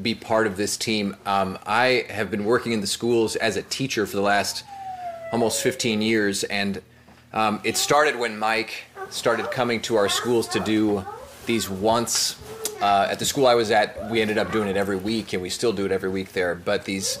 be 0.00 0.14
part 0.14 0.46
of 0.46 0.56
this 0.56 0.78
team. 0.78 1.14
Um, 1.26 1.58
I 1.66 2.06
have 2.08 2.30
been 2.30 2.46
working 2.46 2.72
in 2.72 2.80
the 2.80 2.86
schools 2.86 3.36
as 3.36 3.58
a 3.58 3.62
teacher 3.62 4.06
for 4.06 4.16
the 4.16 4.22
last 4.22 4.64
almost 5.30 5.62
15 5.62 6.00
years, 6.00 6.42
and 6.44 6.80
um, 7.34 7.60
it 7.64 7.76
started 7.76 8.16
when 8.16 8.38
Mike 8.38 8.84
started 9.10 9.50
coming 9.50 9.82
to 9.82 9.96
our 9.96 10.08
schools 10.08 10.48
to 10.48 10.60
do 10.60 11.04
these 11.44 11.68
once. 11.68 12.40
Uh, 12.80 13.08
at 13.10 13.18
the 13.18 13.26
school 13.26 13.46
I 13.46 13.56
was 13.56 13.70
at, 13.70 14.10
we 14.10 14.22
ended 14.22 14.38
up 14.38 14.52
doing 14.52 14.68
it 14.68 14.76
every 14.78 14.96
week, 14.96 15.34
and 15.34 15.42
we 15.42 15.50
still 15.50 15.74
do 15.74 15.84
it 15.84 15.92
every 15.92 16.08
week 16.08 16.32
there. 16.32 16.54
But 16.54 16.86
these 16.86 17.18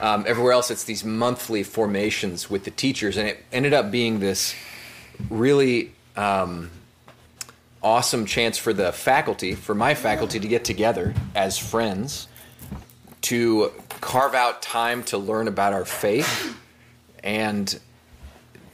um, 0.00 0.24
everywhere 0.28 0.52
else, 0.52 0.70
it's 0.70 0.84
these 0.84 1.04
monthly 1.04 1.64
formations 1.64 2.48
with 2.48 2.62
the 2.62 2.70
teachers, 2.70 3.16
and 3.16 3.26
it 3.26 3.44
ended 3.50 3.72
up 3.72 3.90
being 3.90 4.20
this 4.20 4.54
really 5.30 5.92
um, 6.16 6.70
awesome 7.82 8.26
chance 8.26 8.58
for 8.58 8.72
the 8.72 8.92
faculty, 8.92 9.54
for 9.54 9.74
my 9.74 9.94
faculty, 9.94 10.40
to 10.40 10.48
get 10.48 10.64
together 10.64 11.14
as 11.34 11.58
friends, 11.58 12.28
to 13.22 13.72
carve 14.00 14.34
out 14.34 14.62
time 14.62 15.02
to 15.04 15.18
learn 15.18 15.48
about 15.48 15.72
our 15.72 15.84
faith, 15.84 16.56
and 17.22 17.78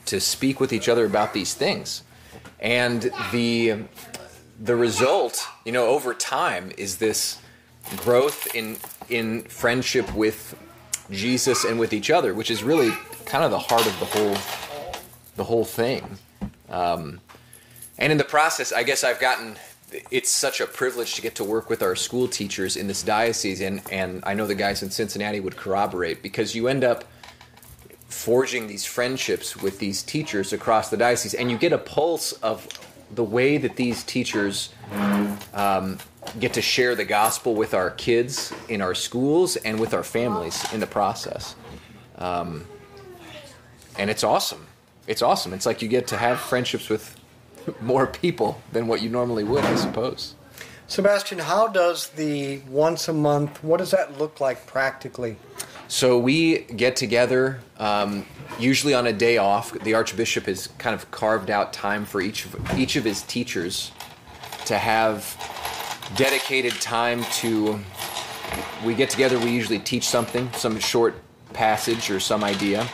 to 0.07 0.21
speak 0.21 0.61
with 0.61 0.73
each 0.73 0.89
other 0.89 1.05
about 1.07 1.33
these 1.33 1.55
things. 1.55 2.03
And 2.61 3.11
the 3.33 3.85
the 4.61 4.77
result, 4.77 5.47
you 5.65 5.73
know, 5.73 5.87
over 5.89 6.15
time 6.15 6.71
is 6.79 6.99
this 6.99 7.39
growth 7.97 8.55
in 8.55 8.77
in 9.09 9.43
friendship 9.43 10.15
with 10.15 10.57
Jesus 11.11 11.65
and 11.65 11.79
with 11.79 11.93
each 11.93 12.11
other, 12.11 12.33
which 12.35 12.51
is 12.51 12.63
really 12.63 12.91
kind 13.27 13.45
of 13.45 13.51
the 13.51 13.59
heart 13.59 13.87
of 13.87 13.99
the 13.99 14.07
whole 14.07 14.37
the 15.37 15.45
whole 15.45 15.65
thing. 15.65 16.19
Um, 16.75 17.21
and 17.99 18.11
in 18.11 18.19
the 18.19 18.25
process, 18.25 18.73
I 18.73 18.83
guess 18.83 19.05
I've 19.05 19.21
gotten. 19.21 19.57
It's 20.11 20.31
such 20.31 20.61
a 20.61 20.67
privilege 20.67 21.15
to 21.15 21.23
get 21.23 21.37
to 21.37 21.45
work 21.45 21.71
with 21.71 21.81
our 21.81 21.95
school 21.95 22.27
teachers 22.27 22.77
in 22.77 22.89
this 22.89 23.05
diocese, 23.05 23.61
and, 23.61 23.81
and 23.93 24.25
I 24.27 24.35
know 24.35 24.45
the 24.45 24.57
guys 24.57 24.83
in 24.83 24.91
Cincinnati 24.91 25.39
would 25.39 25.57
corroborate 25.57 26.21
because 26.21 26.53
you 26.53 26.67
end 26.67 26.83
up 26.83 27.05
forging 28.09 28.67
these 28.67 28.85
friendships 28.85 29.57
with 29.57 29.79
these 29.79 30.03
teachers 30.03 30.53
across 30.53 30.91
the 30.91 30.97
diocese, 30.97 31.35
and 31.35 31.49
you 31.49 31.57
get 31.57 31.73
a 31.73 31.79
pulse 31.79 32.33
of 32.33 32.67
the 33.15 33.23
way 33.23 33.57
that 33.57 33.77
these 33.77 34.03
teachers 34.03 34.71
um, 35.53 35.99
get 36.41 36.53
to 36.55 36.63
share 36.63 36.97
the 36.97 37.05
gospel 37.05 37.55
with 37.55 37.73
our 37.73 37.91
kids 37.91 38.53
in 38.69 38.83
our 38.83 38.97
schools 38.97 39.55
and 39.57 39.79
with 39.79 39.95
our 39.95 40.03
families 40.03 40.73
in 40.73 40.81
the 40.81 40.89
process. 40.89 41.55
Um, 42.19 42.65
and 43.97 44.11
it's 44.11 44.25
awesome. 44.25 44.67
It's 45.07 45.23
awesome. 45.23 45.53
It's 45.53 45.67
like 45.67 45.83
you 45.83 45.89
get 45.89 46.07
to 46.09 46.17
have 46.17 46.41
friendships 46.41 46.89
with 46.89 47.17
more 47.81 48.07
people 48.07 48.61
than 48.73 48.87
what 48.87 49.03
you 49.03 49.09
normally 49.09 49.45
would, 49.45 49.65
I 49.65 49.75
suppose. 49.77 50.35
Sebastian, 50.87 51.39
how 51.39 51.69
does 51.69 52.09
the 52.09 52.59
once 52.69 53.09
a 53.09 53.13
month, 53.13 53.63
what 53.65 53.79
does 53.79 53.91
that 53.91 54.19
look 54.19 54.41
like 54.41 54.67
practically? 54.67 55.37
So 55.89 56.19
we 56.19 56.61
get 56.61 56.97
together 56.97 57.61
um, 57.79 58.27
usually 58.59 58.95
on 58.95 59.07
a 59.07 59.13
day 59.13 59.39
off. 59.39 59.73
The 59.73 59.95
Archbishop 59.95 60.47
has 60.47 60.69
kind 60.79 60.95
of 60.95 61.11
carved 61.11 61.51
out 61.51 61.73
time 61.73 62.05
for 62.05 62.21
each 62.21 62.47
of, 62.47 62.79
each 62.79 62.97
of 62.97 63.05
his 63.05 63.23
teachers 63.23 63.93
to 64.67 64.79
have 64.79 65.37
dedicated 66.17 66.73
time 66.81 67.25
to. 67.37 67.81
We 68.85 68.95
get 68.95 69.09
together. 69.09 69.39
We 69.39 69.51
usually 69.51 69.79
teach 69.79 70.07
something, 70.07 70.51
some 70.53 70.79
short 70.79 71.15
passage 71.53 72.11
or 72.11 72.21
some 72.21 72.45
idea. 72.45 72.87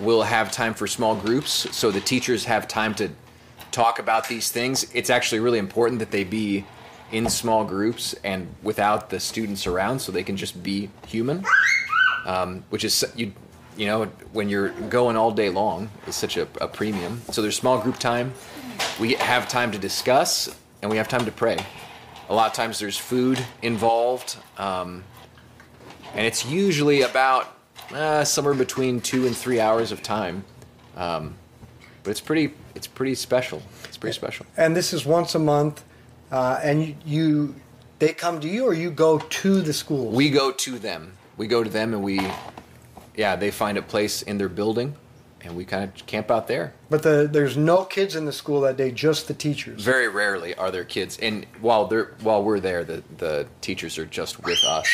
We'll 0.00 0.22
have 0.22 0.50
time 0.50 0.74
for 0.74 0.86
small 0.86 1.14
groups, 1.14 1.52
so 1.76 1.90
the 1.90 2.00
teachers 2.00 2.44
have 2.46 2.66
time 2.66 2.94
to 2.94 3.10
talk 3.70 3.98
about 3.98 4.28
these 4.28 4.50
things. 4.50 4.90
It's 4.94 5.10
actually 5.10 5.40
really 5.40 5.58
important 5.58 5.98
that 5.98 6.10
they 6.10 6.24
be 6.24 6.64
in 7.12 7.28
small 7.28 7.64
groups 7.64 8.14
and 8.24 8.54
without 8.62 9.10
the 9.10 9.20
students 9.20 9.66
around, 9.66 9.98
so 9.98 10.10
they 10.10 10.22
can 10.22 10.36
just 10.36 10.62
be 10.62 10.90
human 11.06 11.44
um, 12.24 12.64
which 12.70 12.84
is 12.84 13.04
you 13.14 13.32
you 13.76 13.86
know 13.86 14.04
when 14.32 14.48
you're 14.48 14.70
going 14.88 15.16
all 15.16 15.30
day 15.30 15.48
long 15.48 15.90
is 16.06 16.14
such 16.16 16.36
a, 16.36 16.46
a 16.60 16.68
premium. 16.68 17.22
So 17.30 17.42
there's 17.42 17.56
small 17.56 17.80
group 17.80 17.98
time. 17.98 18.32
We 18.98 19.14
have 19.14 19.48
time 19.48 19.72
to 19.72 19.78
discuss 19.78 20.54
and 20.82 20.90
we 20.90 20.96
have 20.96 21.08
time 21.08 21.24
to 21.24 21.32
pray. 21.32 21.58
A 22.28 22.34
lot 22.34 22.46
of 22.46 22.52
times 22.52 22.78
there's 22.78 22.96
food 22.96 23.44
involved, 23.60 24.36
um, 24.56 25.04
and 26.14 26.26
it's 26.26 26.46
usually 26.46 27.02
about 27.02 27.56
uh, 27.92 28.24
somewhere 28.24 28.54
between 28.54 29.00
two 29.00 29.26
and 29.26 29.36
three 29.36 29.60
hours 29.60 29.92
of 29.92 30.02
time. 30.02 30.44
Um, 30.96 31.34
but 32.02 32.10
it's 32.10 32.20
pretty 32.20 32.54
it's 32.74 32.86
pretty 32.86 33.14
special. 33.14 33.62
It's 33.84 33.96
pretty 33.96 34.14
special. 34.14 34.46
And 34.56 34.76
this 34.76 34.92
is 34.92 35.04
once 35.04 35.34
a 35.34 35.38
month, 35.38 35.84
uh, 36.30 36.60
and 36.62 36.86
you, 36.86 36.96
you, 37.04 37.54
they 37.98 38.12
come 38.12 38.40
to 38.40 38.48
you 38.48 38.64
or 38.64 38.72
you 38.72 38.90
go 38.90 39.18
to 39.18 39.60
the 39.60 39.72
schools? 39.72 40.14
We 40.14 40.30
go 40.30 40.52
to 40.52 40.78
them. 40.78 41.12
We 41.36 41.46
go 41.46 41.62
to 41.64 41.70
them 41.70 41.92
and 41.92 42.02
we, 42.02 42.20
yeah, 43.16 43.36
they 43.36 43.50
find 43.50 43.76
a 43.76 43.82
place 43.82 44.22
in 44.22 44.38
their 44.38 44.48
building, 44.48 44.94
and 45.42 45.56
we 45.56 45.64
kind 45.64 45.84
of 45.84 46.06
camp 46.06 46.30
out 46.30 46.48
there. 46.48 46.74
But 46.88 47.02
the, 47.02 47.28
there's 47.30 47.56
no 47.56 47.84
kids 47.84 48.14
in 48.14 48.24
the 48.24 48.32
school 48.32 48.60
that 48.62 48.76
day, 48.76 48.90
just 48.90 49.28
the 49.28 49.34
teachers. 49.34 49.82
Very 49.82 50.08
rarely 50.08 50.54
are 50.54 50.70
there 50.70 50.84
kids, 50.84 51.18
and 51.18 51.46
while 51.60 51.86
they're 51.86 52.14
while 52.22 52.42
we're 52.42 52.60
there, 52.60 52.84
the 52.84 53.02
the 53.18 53.46
teachers 53.60 53.98
are 53.98 54.06
just 54.06 54.42
with 54.42 54.62
us. 54.64 54.86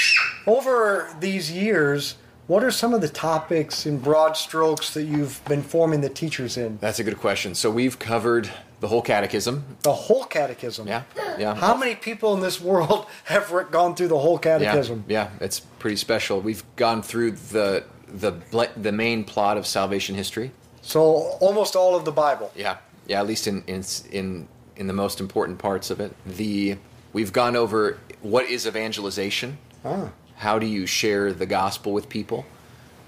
Over 0.46 1.14
these 1.20 1.50
years, 1.50 2.16
what 2.46 2.62
are 2.62 2.70
some 2.70 2.94
of 2.94 3.00
the 3.00 3.08
topics 3.08 3.86
in 3.86 3.98
broad 3.98 4.36
strokes 4.36 4.94
that 4.94 5.04
you've 5.04 5.44
been 5.46 5.62
forming 5.62 6.00
the 6.00 6.08
teachers 6.08 6.56
in? 6.56 6.78
That's 6.80 6.98
a 6.98 7.04
good 7.04 7.18
question. 7.18 7.54
So 7.54 7.70
we've 7.70 7.98
covered 7.98 8.50
the 8.80 8.88
whole 8.88 9.02
catechism. 9.02 9.64
The 9.82 9.92
whole 9.92 10.24
catechism. 10.24 10.86
Yeah, 10.86 11.02
yeah. 11.38 11.54
How 11.54 11.76
many 11.76 11.94
people 11.94 12.34
in 12.34 12.40
this 12.40 12.60
world 12.60 13.06
have 13.24 13.50
gone 13.70 13.96
through 13.96 14.08
the 14.08 14.18
whole 14.18 14.38
catechism? 14.38 15.04
Yeah, 15.08 15.28
yeah, 15.30 15.44
it's 15.44 15.60
pretty 15.60 15.96
special. 15.96 16.40
We've 16.40 16.62
gone 16.76 17.02
through 17.02 17.32
the 17.32 17.84
the 18.06 18.32
the 18.76 18.92
main 18.92 19.24
plot 19.24 19.56
of 19.56 19.66
salvation 19.66 20.14
history. 20.14 20.52
So 20.82 21.02
almost 21.40 21.74
all 21.74 21.96
of 21.96 22.04
the 22.04 22.12
Bible. 22.12 22.52
Yeah, 22.54 22.76
yeah. 23.06 23.20
At 23.20 23.26
least 23.26 23.46
in 23.46 23.64
in 23.66 23.84
in 24.12 24.48
in 24.76 24.86
the 24.86 24.92
most 24.92 25.20
important 25.20 25.58
parts 25.58 25.90
of 25.90 26.00
it. 26.00 26.14
The 26.24 26.76
we've 27.12 27.32
gone 27.32 27.56
over 27.56 27.98
what 28.22 28.44
is 28.46 28.66
evangelization. 28.66 29.58
Ah. 29.84 30.10
How 30.36 30.58
do 30.58 30.66
you 30.66 30.86
share 30.86 31.32
the 31.32 31.46
gospel 31.46 31.92
with 31.92 32.08
people? 32.08 32.46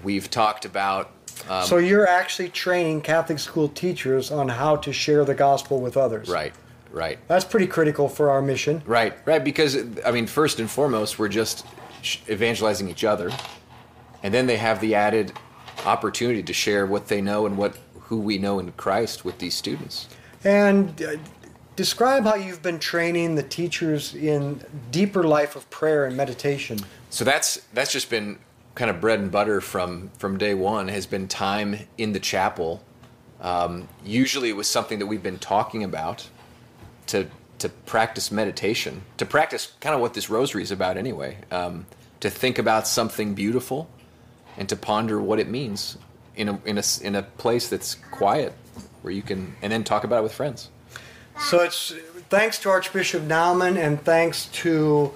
We've 0.03 0.29
talked 0.29 0.65
about 0.65 1.11
um, 1.47 1.65
so 1.65 1.77
you're 1.77 2.07
actually 2.07 2.49
training 2.49 3.01
Catholic 3.01 3.39
school 3.39 3.69
teachers 3.69 4.31
on 4.31 4.49
how 4.49 4.75
to 4.77 4.91
share 4.91 5.23
the 5.23 5.35
gospel 5.35 5.79
with 5.79 5.95
others. 5.95 6.27
right, 6.27 6.53
right, 6.91 7.17
That's 7.27 7.45
pretty 7.45 7.67
critical 7.67 8.09
for 8.09 8.29
our 8.29 8.41
mission. 8.41 8.81
right, 8.85 9.13
right. 9.25 9.43
Because 9.43 9.77
I 10.05 10.11
mean, 10.11 10.27
first 10.27 10.59
and 10.59 10.69
foremost, 10.69 11.17
we're 11.17 11.29
just 11.29 11.65
evangelizing 12.27 12.89
each 12.89 13.03
other, 13.03 13.31
and 14.23 14.33
then 14.33 14.47
they 14.47 14.57
have 14.57 14.81
the 14.81 14.95
added 14.95 15.31
opportunity 15.85 16.43
to 16.43 16.53
share 16.53 16.85
what 16.85 17.07
they 17.07 17.21
know 17.21 17.45
and 17.45 17.57
what 17.57 17.77
who 18.01 18.19
we 18.19 18.37
know 18.37 18.59
in 18.59 18.71
Christ 18.73 19.23
with 19.23 19.37
these 19.37 19.55
students. 19.55 20.07
And 20.43 21.01
uh, 21.01 21.17
describe 21.79 22.25
how 22.25 22.35
you've 22.35 22.61
been 22.61 22.77
training 22.77 23.35
the 23.35 23.41
teachers 23.41 24.13
in 24.13 24.59
deeper 24.91 25.23
life 25.23 25.55
of 25.55 25.69
prayer 25.69 26.03
and 26.03 26.17
meditation. 26.17 26.77
So 27.09 27.23
that's 27.23 27.61
that's 27.73 27.93
just 27.93 28.09
been 28.09 28.37
kind 28.75 28.91
of 28.91 28.99
bread 28.99 29.21
and 29.21 29.31
butter 29.31 29.61
from 29.61 30.11
from 30.17 30.37
day 30.37 30.53
one. 30.53 30.89
Has 30.89 31.05
been 31.05 31.29
time 31.29 31.79
in 31.97 32.11
the 32.11 32.19
chapel. 32.19 32.83
Um, 33.39 33.87
usually, 34.03 34.49
it 34.49 34.57
was 34.57 34.67
something 34.67 34.99
that 34.99 35.05
we've 35.05 35.23
been 35.23 35.39
talking 35.39 35.85
about 35.85 36.27
to 37.07 37.27
to 37.59 37.69
practice 37.69 38.29
meditation, 38.29 39.03
to 39.15 39.25
practice 39.25 39.71
kind 39.79 39.95
of 39.95 40.01
what 40.01 40.13
this 40.13 40.29
rosary 40.29 40.63
is 40.63 40.71
about 40.71 40.97
anyway. 40.97 41.37
Um, 41.49 41.85
to 42.19 42.29
think 42.29 42.59
about 42.59 42.87
something 42.87 43.35
beautiful, 43.35 43.89
and 44.57 44.67
to 44.67 44.75
ponder 44.75 45.21
what 45.21 45.39
it 45.39 45.47
means 45.47 45.97
in 46.35 46.49
a 46.49 46.59
in 46.65 46.77
a 46.77 46.83
in 47.01 47.15
a 47.15 47.23
place 47.23 47.69
that's 47.69 47.95
quiet, 48.11 48.51
where 49.01 49.13
you 49.13 49.21
can, 49.21 49.55
and 49.61 49.71
then 49.71 49.85
talk 49.85 50.03
about 50.03 50.19
it 50.19 50.23
with 50.23 50.33
friends. 50.33 50.69
So 51.39 51.61
it's 51.61 51.93
thanks 52.29 52.59
to 52.59 52.69
Archbishop 52.69 53.23
Naumann 53.23 53.77
and 53.77 54.01
thanks 54.03 54.45
to 54.47 55.11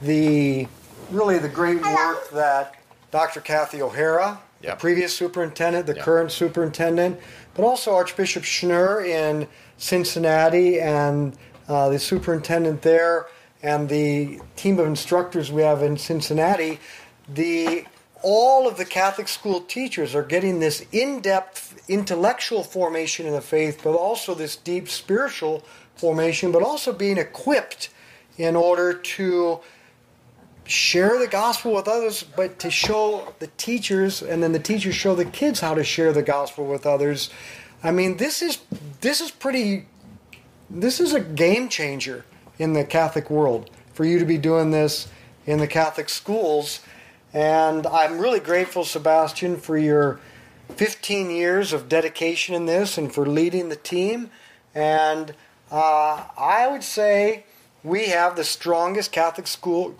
the 0.00 0.66
really 1.10 1.38
the 1.38 1.48
great 1.48 1.82
work 1.82 2.30
that 2.30 2.76
Dr. 3.10 3.40
Kathy 3.40 3.82
O'Hara, 3.82 4.40
Yeah. 4.62 4.70
the 4.70 4.76
previous 4.76 5.14
superintendent, 5.14 5.86
the 5.86 5.94
Yeah. 5.96 6.02
current 6.02 6.32
superintendent, 6.32 7.20
but 7.54 7.64
also 7.64 7.94
Archbishop 7.94 8.44
Schnurr 8.44 9.04
in 9.06 9.46
Cincinnati 9.76 10.80
and 10.80 11.36
uh, 11.68 11.88
the 11.90 11.98
superintendent 11.98 12.82
there 12.82 13.26
and 13.62 13.88
the 13.88 14.40
team 14.56 14.78
of 14.78 14.86
instructors 14.86 15.50
we 15.52 15.62
have 15.62 15.82
in 15.82 15.96
Cincinnati. 15.98 16.78
The 17.28 17.84
all 18.24 18.66
of 18.66 18.78
the 18.78 18.86
Catholic 18.86 19.28
school 19.28 19.60
teachers 19.60 20.14
are 20.14 20.22
getting 20.22 20.58
this 20.58 20.86
in-depth 20.90 21.88
intellectual 21.88 22.62
formation 22.62 23.26
in 23.26 23.32
the 23.34 23.42
faith, 23.42 23.82
but 23.84 23.94
also 23.94 24.34
this 24.34 24.56
deep 24.56 24.88
spiritual 24.88 25.62
formation, 25.94 26.50
but 26.50 26.62
also 26.62 26.90
being 26.92 27.18
equipped 27.18 27.90
in 28.38 28.56
order 28.56 28.94
to 28.94 29.60
share 30.64 31.18
the 31.18 31.26
gospel 31.26 31.74
with 31.74 31.86
others, 31.86 32.24
but 32.34 32.58
to 32.58 32.70
show 32.70 33.34
the 33.38 33.48
teachers, 33.58 34.22
and 34.22 34.42
then 34.42 34.52
the 34.52 34.58
teachers 34.58 34.94
show 34.94 35.14
the 35.14 35.26
kids 35.26 35.60
how 35.60 35.74
to 35.74 35.84
share 35.84 36.10
the 36.10 36.22
gospel 36.22 36.64
with 36.64 36.86
others. 36.86 37.28
I 37.82 37.90
mean, 37.90 38.16
this 38.16 38.40
is 38.40 38.58
this 39.02 39.20
is 39.20 39.30
pretty. 39.30 39.86
This 40.70 40.98
is 40.98 41.12
a 41.12 41.20
game 41.20 41.68
changer 41.68 42.24
in 42.58 42.72
the 42.72 42.84
Catholic 42.84 43.28
world 43.28 43.70
for 43.92 44.06
you 44.06 44.18
to 44.18 44.24
be 44.24 44.38
doing 44.38 44.70
this 44.70 45.08
in 45.44 45.58
the 45.58 45.66
Catholic 45.66 46.08
schools, 46.08 46.80
and 47.34 47.84
I'm 47.86 48.20
really 48.20 48.40
grateful, 48.40 48.84
Sebastian, 48.84 49.56
for 49.56 49.76
your 49.76 50.20
15 50.76 51.30
years 51.30 51.72
of 51.72 51.88
dedication 51.88 52.54
in 52.54 52.66
this 52.66 52.96
and 52.96 53.12
for 53.12 53.26
leading 53.26 53.68
the 53.68 53.76
team. 53.76 54.30
And 54.74 55.34
uh, 55.70 56.24
I 56.38 56.68
would 56.70 56.84
say 56.84 57.44
we 57.82 58.06
have 58.06 58.36
the 58.36 58.44
strongest 58.44 59.12
Catholic 59.12 59.48
school 59.48 59.96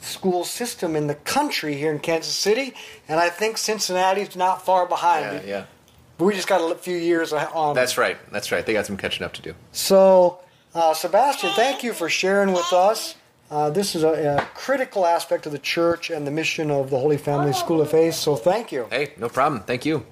school 0.00 0.44
system 0.44 0.96
in 0.96 1.06
the 1.06 1.14
country 1.14 1.76
here 1.76 1.90
in 1.90 1.98
Kansas 1.98 2.34
City, 2.34 2.74
and 3.08 3.18
I 3.18 3.30
think 3.30 3.56
Cincinnati's 3.56 4.36
not 4.36 4.62
far 4.62 4.84
behind. 4.84 5.24
Yeah, 5.24 5.42
yeah. 5.46 5.64
But 6.18 6.26
we 6.26 6.34
just 6.34 6.46
got 6.46 6.60
a 6.60 6.74
few 6.74 6.96
years 6.96 7.32
on. 7.32 7.74
That's 7.74 7.96
right. 7.96 8.18
That's 8.30 8.52
right. 8.52 8.66
They 8.66 8.74
got 8.74 8.84
some 8.84 8.98
catching 8.98 9.24
up 9.24 9.32
to 9.34 9.42
do. 9.42 9.54
So, 9.72 10.40
uh, 10.74 10.92
Sebastian, 10.92 11.50
thank 11.52 11.82
you 11.82 11.94
for 11.94 12.10
sharing 12.10 12.52
with 12.52 12.70
us. 12.72 13.14
Uh, 13.50 13.70
this 13.70 13.94
is 13.94 14.02
a, 14.02 14.36
a 14.36 14.44
critical 14.54 15.06
aspect 15.06 15.46
of 15.46 15.52
the 15.52 15.58
church 15.58 16.10
and 16.10 16.26
the 16.26 16.30
mission 16.30 16.70
of 16.70 16.90
the 16.90 16.98
Holy 16.98 17.18
Family 17.18 17.52
School 17.52 17.80
of 17.80 17.90
Faith. 17.90 18.14
So, 18.14 18.36
thank 18.36 18.72
you. 18.72 18.86
Hey, 18.90 19.12
no 19.18 19.28
problem. 19.28 19.62
Thank 19.62 19.84
you. 19.84 20.04